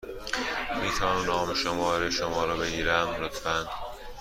می 0.83 0.89
توانم 0.99 1.25
نام 1.25 1.49
و 1.49 1.53
شماره 1.55 2.09
شما 2.09 2.45
را 2.45 2.57
بگیرم، 2.57 3.09
لطفا؟ 3.21 3.67